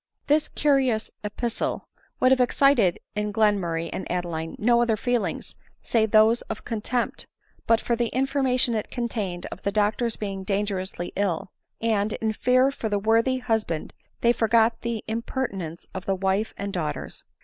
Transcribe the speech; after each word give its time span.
This 0.25 0.47
curious 0.49 1.11
epistle 1.23 1.87
would 2.19 2.31
have 2.31 2.39
excited 2.41 2.97
in 3.15 3.31
Glenmur 3.31 3.73
ray 3.73 3.89
and 3.91 4.11
Adeline 4.11 4.55
no 4.57 4.81
other 4.81 4.97
feelings 4.97 5.53
save 5.83 6.09
those 6.09 6.41
of 6.49 6.65
con 6.65 6.81
tempt, 6.81 7.27
but 7.67 7.79
for 7.79 7.95
the 7.95 8.07
information 8.07 8.73
it 8.73 8.89
contained 8.89 9.45
of 9.51 9.61
the 9.61 9.71
doctor's 9.71 10.15
being 10.15 10.43
dangerously 10.43 11.13
ill; 11.15 11.51
and, 11.81 12.13
in 12.13 12.33
fear 12.33 12.71
for 12.71 12.89
the 12.89 12.97
worthy 12.97 13.37
hus 13.37 13.63
band, 13.63 13.93
they 14.21 14.33
forgot 14.33 14.81
the 14.81 15.03
impertinence 15.07 15.85
of 15.93 16.07
the 16.07 16.15
wife 16.15 16.55
and 16.57 16.73
daughters. 16.73 17.23